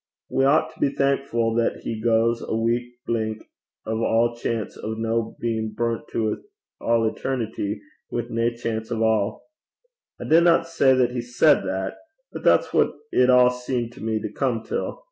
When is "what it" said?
12.73-13.29